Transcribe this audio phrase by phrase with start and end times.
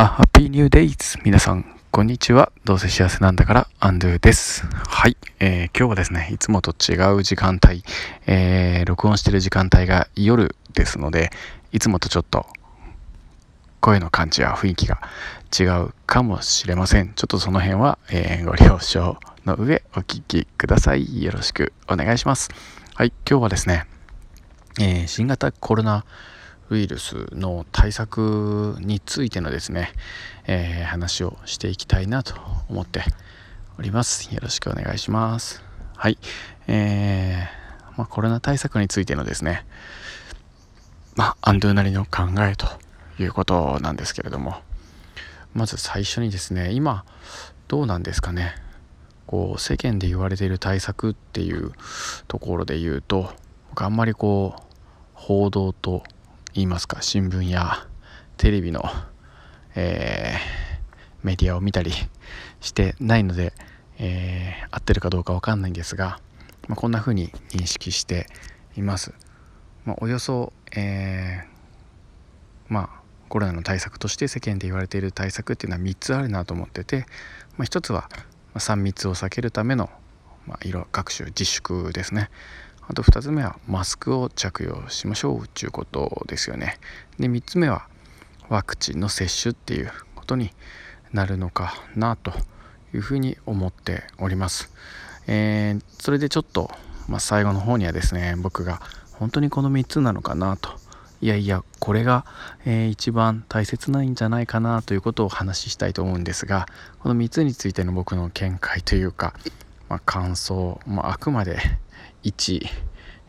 [0.00, 2.52] あ、ハッピーニューデイズ皆さん、こんにちは。
[2.64, 4.64] どうせ幸せなんだから、アンドゥです。
[4.64, 7.82] はい、えー、今日はですね、いつもと違う時間帯、
[8.28, 11.30] えー、録音してる時間帯が夜ですので、
[11.72, 12.46] いつもとちょっと
[13.80, 15.00] 声の感じや雰囲気が
[15.58, 17.12] 違うかもしれません。
[17.16, 21.24] ちょっとその辺は、えー、ご了承の上お聞きください。
[21.24, 22.50] よろしくお願いします。
[22.94, 23.88] はい、今日はですね、
[24.78, 26.04] えー、新型コロナ
[26.70, 29.92] ウイルスの対策についてのですね、
[30.46, 32.34] えー、話をしていきたいなと
[32.68, 33.02] 思って
[33.78, 34.34] おります。
[34.34, 35.62] よろしくお願いします。
[35.96, 36.18] はい。
[36.66, 39.64] えー、まあ、コロナ対策についてのですね、
[41.16, 42.66] まあ、アンドゥなりの考えと
[43.18, 44.56] いうことなんですけれども、
[45.54, 47.04] まず最初にですね、今、
[47.66, 48.54] どうなんですかね。
[49.26, 51.72] こう、世間で言われている対策っていう
[52.28, 53.32] ところで言うと、
[53.70, 54.62] 僕あんまりこう、
[55.14, 56.04] 報道と
[56.54, 57.86] 言いますか新聞や
[58.36, 58.82] テレビの、
[59.74, 61.92] えー、メディアを見たり
[62.60, 63.52] してないので、
[63.98, 66.20] えー、合ってるかどうか分かんないんですが、
[66.68, 68.26] まあ、こんな風に認識して
[68.76, 69.12] います。
[69.84, 77.06] まあ、およそ、えー、まあコロナの対策として世間で言われている対策っていうのは3つあるなと思ってて、
[77.56, 78.08] まあ、1つは
[78.54, 79.90] 3密を避けるための、
[80.46, 82.30] まあ、色各種自粛ですね
[82.88, 86.78] あと2つ目はマスクを着用しましょうっていうことですよね。
[87.18, 87.86] で3つ目は
[88.48, 90.50] ワクチンの接種っていうことに
[91.12, 92.32] なるのかなと
[92.94, 94.72] いうふうに思っております。
[95.26, 96.70] えー、それでちょっと、
[97.08, 98.80] まあ、最後の方にはですね僕が
[99.12, 100.70] 本当にこの3つなのかなと
[101.20, 102.24] いやいやこれが、
[102.64, 106.66] えー、一番大切なんじゃないかなということをお話ししたいと思うんですが
[107.00, 109.34] この3つについての僕の見解というか、
[109.90, 111.58] まあ、感想、まあ、あくまで
[112.22, 112.66] 一、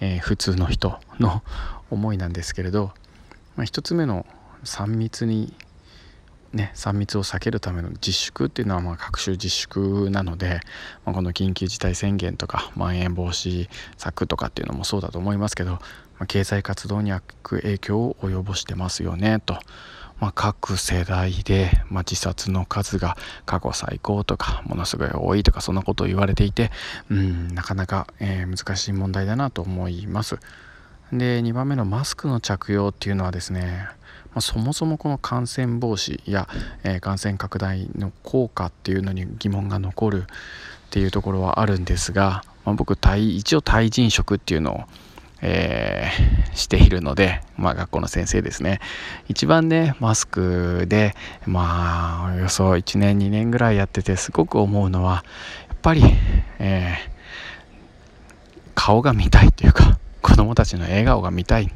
[0.00, 1.42] えー、普通の人の
[1.90, 2.92] 思いなんですけれど、
[3.56, 4.26] まあ、1つ目の
[4.64, 5.54] 3密に
[6.52, 10.60] ね、3密を避けるための自粛っていうのはまあ各種自粛なので、
[11.04, 15.80] まあ、この緊急事態宣言とかまん延防止策とかっていうのもそうだと思いますけど、ま
[16.20, 19.58] あ、経済活動に悪影響を及ぼしてますよねと、
[20.18, 26.70] まあ、各世代で、まあ、自殺の数が過去最高とかものすごい多いとかそんなことを言われていて
[27.10, 30.38] うんなかなか、えー、難しい問題だなと思います。
[31.12, 33.86] で2番目のマスクの着用っていうのはですね、
[34.30, 36.48] まあ、そもそもこの感染防止や、
[36.82, 40.26] えー、感染拡大の効果っていうのに疑問が残るっ
[40.90, 44.80] ていうところはあるんですが、まあ、僕一応対人食っていうのを
[45.42, 48.80] えー、しているので、まあ、学校の先生ですね。
[49.28, 51.14] 一番ねマスクで
[51.46, 55.24] まあおよそ1年2年ぐらいやっててすごく思うのは
[55.68, 56.02] やっぱり、
[56.58, 57.10] えー、
[58.74, 61.72] 顔が見たいというか子供たちの笑顔が見たい、ま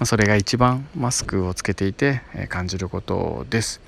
[0.00, 3.80] あ、それが一番マスクをつけていて、え、感じることです。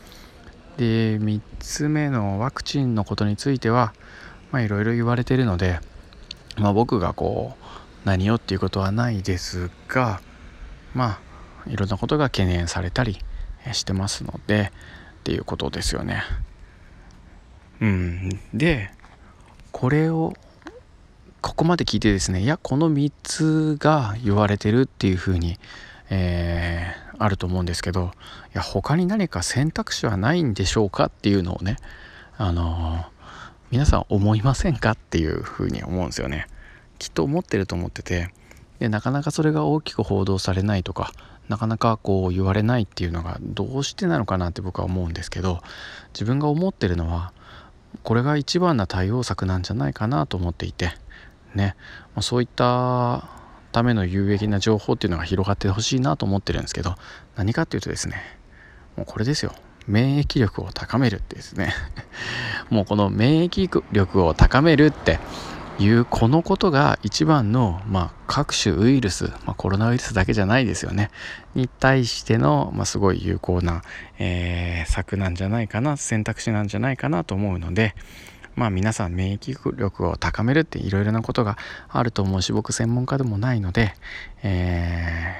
[0.76, 3.92] で3つ目のワクチンのことについては
[4.54, 5.78] いろいろ言われているので、
[6.56, 7.64] まあ、僕がこう
[8.04, 10.20] 何をっていうことはないですが
[10.94, 11.20] ま
[11.66, 13.18] あいろんなことが懸念されたり
[13.72, 14.72] してますので
[15.20, 16.22] っていうことですよね。
[17.80, 18.90] うん、で
[19.72, 20.34] これを
[21.40, 25.58] ここまで聞いてですねいやこの3つが言われてるっていうふうに、
[26.10, 28.10] えー、あると思うんですけど
[28.54, 31.76] いや他に何か選択肢はないんでしょうかっていうのをね
[32.36, 33.04] あのー、
[33.70, 36.46] 皆さん思いませんかっていうふうに思うんですよね。
[37.00, 38.32] きっと思ってると思ってて
[38.78, 41.12] でなかなかそれが大きく報道されないとか
[41.48, 45.60] なかなかこう言われないっていうのがどうしてなのかなって僕は思うんですけど
[46.12, 47.32] 自分が思ってるのは
[48.04, 50.92] これが一番な対応策なんじゃないかなと思っていて
[51.54, 51.74] ね、
[52.20, 53.28] そういった
[53.72, 56.94] ための有益な情報っていうのが広がってほしいなと思ってるんですけど
[57.36, 58.16] 何かっていうとですね
[58.96, 59.52] もうこれですよ。
[59.86, 61.72] 免疫力を高めるってですね。
[62.70, 65.18] もうこの免疫力を高めるって
[65.80, 71.10] いうこのことが一番の、まあ、各種ウイルス、まあ、コロナウイルスだけじゃないですよね。
[71.54, 73.82] に対しての、まあ、すごい有効な、
[74.18, 77.94] えー、策なんじゃないかな選択肢なんじゃないかなと思うので
[78.56, 81.56] まあ皆さん免疫力を高めるっていろいろなことが
[81.88, 83.94] あると思うし僕専門家でもないので、
[84.42, 85.34] え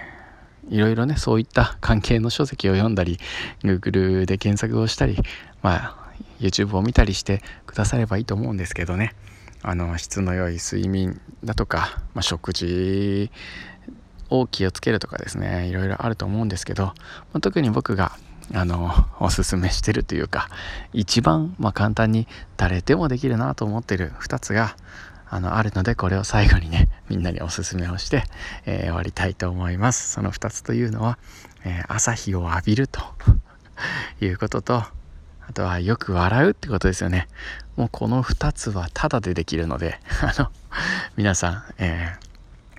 [0.71, 3.19] ー、いろいろねそういった 関係の書籍を読んだり
[3.63, 5.19] Google で検索をしたり
[5.63, 5.97] まあ
[6.41, 9.15] YouTube を見たりしてくださればいいと思うんですけどね。
[9.63, 13.31] あの質の良い睡眠だとか、まあ、食事
[14.31, 16.95] を気をつけるとかですねいろいろあると思うんですけど、ま
[17.35, 18.13] あ、特に僕が
[18.53, 18.91] あの
[19.21, 20.49] おすすめしてるというか
[20.93, 22.27] 一番、まあ、簡単に
[22.57, 24.77] 誰でもできるなと思ってる2つが
[25.29, 28.25] あのあるのでこれを最後にねみんなにおすすめをして、
[28.67, 30.11] えー、終わりたいと思います。
[30.11, 31.19] その2つというのは、
[31.65, 33.01] えー、朝日を浴びると
[34.21, 34.83] いうことと、
[35.51, 37.27] あとはよく笑うってことですよね。
[37.75, 40.53] もうこの2つはタダでできるので、 あの、
[41.17, 42.31] 皆さん、えー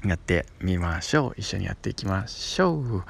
[0.03, 1.33] やってみましょう。
[1.37, 3.03] 一緒にやっていきましょう。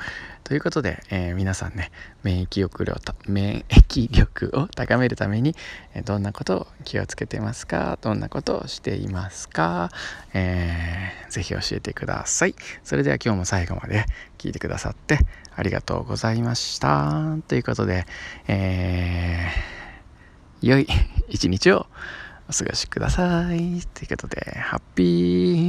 [0.43, 1.89] ということで、えー、皆さんね
[2.23, 2.85] 免疫力を
[3.29, 5.55] 免疫力を高めるために、
[5.93, 7.97] えどんなことを気をつけてますか？
[8.01, 9.89] どんなことをしていますか、
[10.33, 12.55] えー、ぜひ教えてください。
[12.83, 14.05] それでは今日も最後まで
[14.37, 15.19] 聞いてくださって
[15.55, 18.05] ありがとうございましたということで、
[18.47, 20.87] えー、良い
[21.29, 21.87] 一日を
[22.49, 23.81] お過ごしください。
[23.93, 25.03] ということで、ハッピ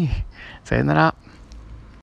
[0.05, 0.08] ー
[0.64, 1.31] さよなら。